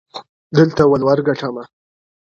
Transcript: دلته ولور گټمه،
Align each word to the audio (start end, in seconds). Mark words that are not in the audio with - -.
دلته 0.57 0.81
ولور 0.91 1.19
گټمه، 1.27 1.63